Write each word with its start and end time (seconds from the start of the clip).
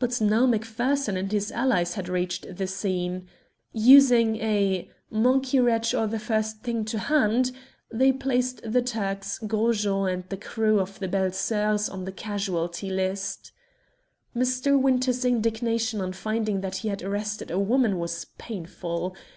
But 0.00 0.20
now 0.20 0.44
Macpherson 0.44 1.16
and 1.16 1.30
his 1.30 1.52
allies 1.52 1.94
had 1.94 2.08
reached 2.08 2.56
the 2.56 2.66
scene. 2.66 3.28
Using 3.72 4.34
a 4.38 4.90
"monkey 5.08 5.60
wrench 5.60 5.94
or 5.94 6.08
the 6.08 6.18
first 6.18 6.64
thing 6.64 6.84
to 6.86 6.98
hand," 6.98 7.52
they 7.88 8.10
placed 8.10 8.60
the 8.64 8.82
Turks, 8.82 9.38
Gros 9.38 9.84
Jean, 9.84 10.08
and 10.08 10.24
the 10.30 10.36
crew 10.36 10.80
of 10.80 10.98
the 10.98 11.06
Belles 11.06 11.36
Soeurs 11.36 11.88
on 11.88 12.06
the 12.06 12.10
casualty 12.10 12.90
list. 12.90 13.52
Mr. 14.34 14.76
Winter's 14.76 15.24
indignation 15.24 16.00
on 16.00 16.12
finding 16.12 16.60
that 16.62 16.78
he 16.78 16.88
had 16.88 17.00
arrested 17.04 17.52
a 17.52 17.58
woman 17.60 18.00
was 18.00 18.24
painful. 18.38 19.14